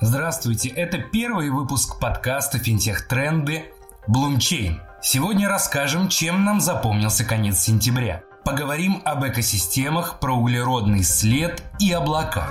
[0.00, 3.72] Здравствуйте, это первый выпуск подкаста «Финтех Тренды»
[4.06, 4.78] Bloomchain.
[5.02, 8.22] Сегодня расскажем, чем нам запомнился конец сентября.
[8.44, 12.46] Поговорим об экосистемах, про углеродный след и облака.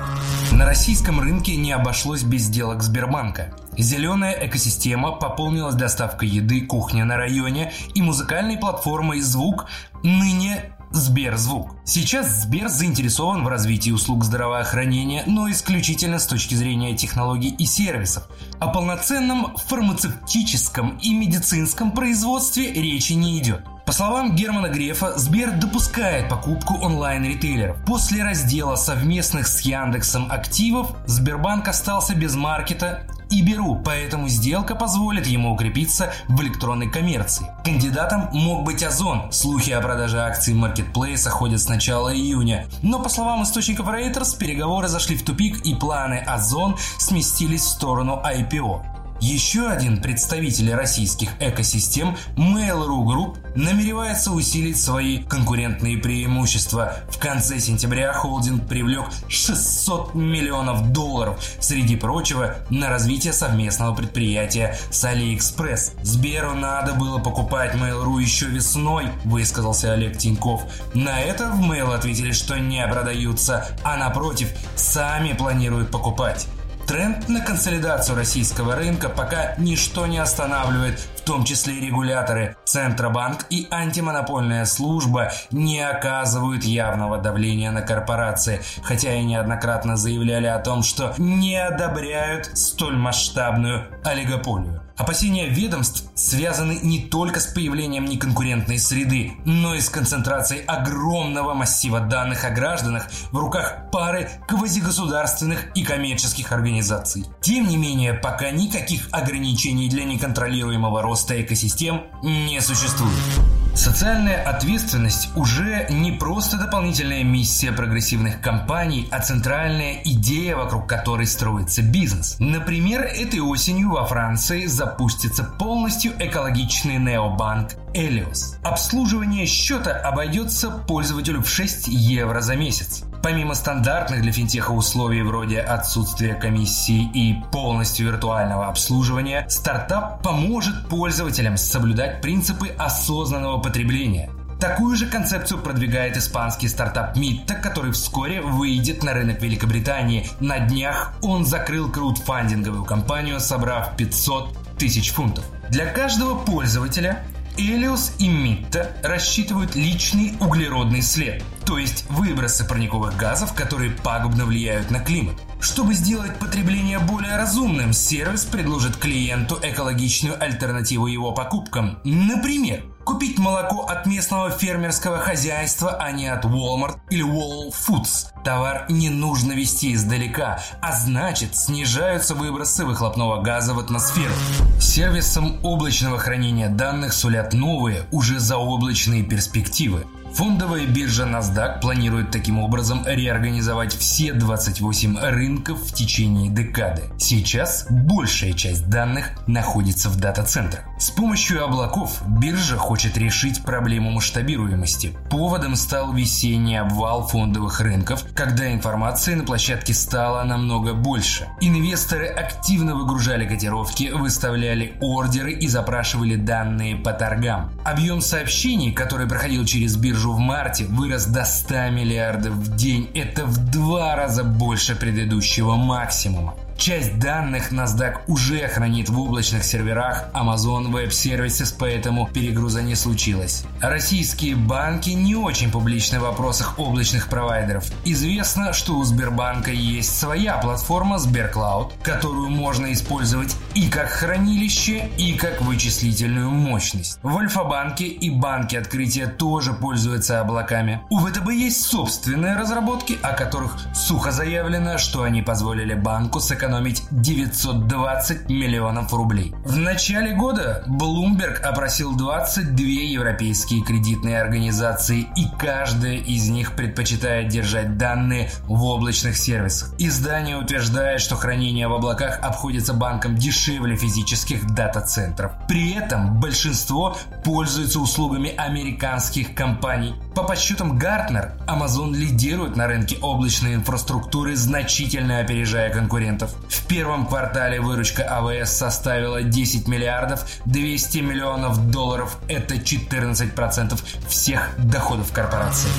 [0.51, 3.53] На российском рынке не обошлось без сделок Сбербанка.
[3.77, 9.67] Зеленая экосистема пополнилась доставкой еды, кухня на районе и музыкальной платформой «Звук»,
[10.01, 11.75] ныне Сберзвук.
[11.83, 18.29] Сейчас Сбер заинтересован в развитии услуг здравоохранения, но исключительно с точки зрения технологий и сервисов.
[18.59, 23.65] О полноценном фармацевтическом и медицинском производстве речи не идет.
[23.85, 27.77] По словам Германа Грефа, Сбер допускает покупку онлайн-ритейлеров.
[27.85, 35.27] После раздела совместных с Яндексом активов Сбербанк остался без маркета и беру, поэтому сделка позволит
[35.27, 37.45] ему укрепиться в электронной коммерции.
[37.63, 39.31] Кандидатом мог быть Озон.
[39.31, 42.65] Слухи о продаже акций маркетплейса ходят с начала июня.
[42.81, 48.19] Но по словам источников Reuters, переговоры зашли в тупик и планы Озон сместились в сторону
[48.25, 48.94] IPO.
[49.21, 56.97] Еще один представитель российских экосистем Mail.ru Group намеревается усилить свои конкурентные преимущества.
[57.09, 65.05] В конце сентября холдинг привлек 600 миллионов долларов, среди прочего, на развитие совместного предприятия с
[65.05, 65.93] AliExpress.
[66.03, 70.63] Сберу надо было покупать Mail.ru еще весной, высказался Олег Тиньков.
[70.93, 76.47] На это в Mail ответили, что не продаются, а напротив, сами планируют покупать.
[76.87, 82.55] Тренд на консолидацию российского рынка пока ничто не останавливает, в том числе регуляторы.
[82.63, 90.59] Центробанк и антимонопольная служба не оказывают явного давления на корпорации, хотя и неоднократно заявляли о
[90.59, 94.84] том, что не одобряют столь масштабную олигополию.
[94.97, 101.99] Опасения ведомств связаны не только с появлением неконкурентной среды, но и с концентрацией огромного массива
[101.99, 107.25] данных о гражданах в руках пары квазигосударственных и коммерческих организаций.
[107.41, 113.54] Тем не менее, пока никаких ограничений для неконтролируемого роста экосистем не существует.
[113.75, 121.81] Социальная ответственность уже не просто дополнительная миссия прогрессивных компаний, а центральная идея, вокруг которой строится
[121.83, 122.37] бизнес.
[122.39, 128.57] Например, этой осенью во Франции запустится полностью экологичный необанк Элиос.
[128.61, 133.03] Обслуживание счета обойдется пользователю в 6 евро за месяц.
[133.23, 141.57] Помимо стандартных для финтеха условий вроде отсутствия комиссии и полностью виртуального обслуживания, стартап поможет пользователям
[141.57, 144.29] соблюдать принципы осознанного потребления.
[144.59, 150.27] Такую же концепцию продвигает испанский стартап Митта, который вскоре выйдет на рынок Великобритании.
[150.39, 155.45] На днях он закрыл краудфандинговую кампанию, собрав 500 тысяч фунтов.
[155.69, 157.23] Для каждого пользователя
[157.57, 164.91] Элиос и Митта рассчитывают личный углеродный след, то есть выбросы парниковых газов, которые пагубно влияют
[164.91, 165.35] на климат.
[165.61, 171.99] Чтобы сделать потребление более разумным, сервис предложит клиенту экологичную альтернативу его покупкам.
[172.03, 178.31] Например, Купить молоко от местного фермерского хозяйства, а не от Walmart или Wall Foods.
[178.43, 184.33] Товар не нужно везти издалека, а значит снижаются выбросы выхлопного газа в атмосферу.
[184.79, 190.07] Сервисам облачного хранения данных сулят новые, уже заоблачные перспективы.
[190.35, 197.03] Фондовая биржа NASDAQ планирует таким образом реорганизовать все 28 рынков в течение декады.
[197.17, 200.83] Сейчас большая часть данных находится в дата-центрах.
[200.97, 205.13] С помощью облаков биржа хочет решить проблему масштабируемости.
[205.29, 211.47] Поводом стал весенний обвал фондовых рынков, когда информации на площадке стало намного больше.
[211.59, 217.71] Инвесторы активно выгружали котировки, выставляли ордеры и запрашивали данные по торгам.
[217.83, 223.09] Объем сообщений, который проходил через биржу в марте вырос до 100 миллиардов в день.
[223.13, 226.55] Это в два раза больше предыдущего максимума.
[226.77, 233.63] Часть данных NASDAQ уже хранит в облачных серверах Amazon Web Services, поэтому перегруза не случилось.
[233.81, 237.85] Российские банки не очень публичны в вопросах облачных провайдеров.
[238.03, 245.33] Известно, что у Сбербанка есть своя платформа Сберклауд, которую можно использовать и как хранилище, и
[245.33, 247.17] как вычислительную мощность.
[247.23, 251.01] В Альфа-банке и банке открытия тоже пользуются облаками.
[251.09, 257.03] У ВТБ есть собственные разработки, о которых сухо заявлено, что они позволили банку сэкономить сэкономить
[257.11, 259.53] 920 миллионов рублей.
[259.63, 267.97] В начале года Bloomberg опросил 22 европейские кредитные организации, и каждая из них предпочитает держать
[267.97, 269.93] данные в облачных сервисах.
[269.99, 275.51] Издание утверждает, что хранение в облаках обходится банкам дешевле физических дата-центров.
[275.67, 280.15] При этом большинство пользуются услугами американских компаний.
[280.35, 286.53] По подсчетам Гартнер, Amazon лидирует на рынке облачной инфраструктуры, значительно опережая конкурентов.
[286.67, 292.37] В первом квартале выручка АВС составила 10 миллиардов 200 миллионов долларов.
[292.49, 293.97] Это 14%
[294.27, 295.89] всех доходов корпорации.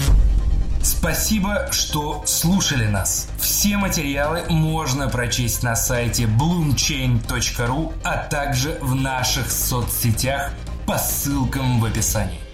[0.83, 3.29] Спасибо, что слушали нас.
[3.41, 10.53] Все материалы можно прочесть на сайте bloomchain.ru, а также в наших соцсетях
[10.87, 12.46] по ссылкам в описании.